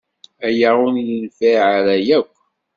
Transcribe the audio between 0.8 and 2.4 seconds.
ur yenfiɛ ara akk.